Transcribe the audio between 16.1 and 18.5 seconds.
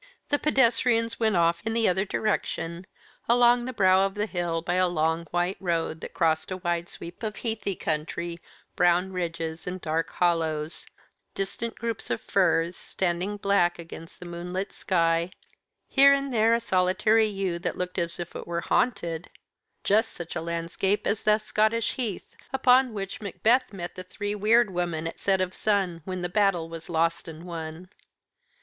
and there a solitary yew that looked as if it